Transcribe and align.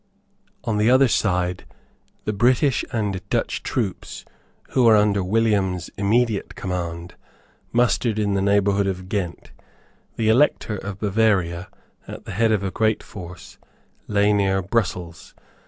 On 0.63 0.77
the 0.77 0.89
other 0.89 1.07
side 1.07 1.65
the 2.25 2.33
British 2.33 2.83
and 2.91 3.21
Dutch 3.29 3.61
troops, 3.61 4.25
who 4.69 4.85
were 4.85 4.95
under 4.95 5.21
` 5.23 5.27
William's 5.27 5.89
immediate 5.89 6.55
command, 6.55 7.13
mustered 7.71 8.17
in 8.17 8.33
the 8.33 8.41
neighbourhood 8.41 8.87
of 8.87 9.07
Ghent. 9.09 9.51
The 10.15 10.27
Elector 10.29 10.75
of 10.77 10.97
Bavaria, 10.99 11.67
at 12.07 12.25
the 12.25 12.31
head 12.31 12.51
of 12.51 12.63
a 12.63 12.71
great 12.71 13.03
force, 13.03 13.59
lay 14.07 14.33
near 14.33 14.63
Brussels. 14.63 15.35